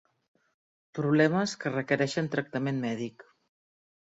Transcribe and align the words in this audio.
Problemes 0.99 1.53
que 1.65 1.73
requereixen 1.75 2.33
tractament 2.37 2.81
mèdic. 2.87 3.31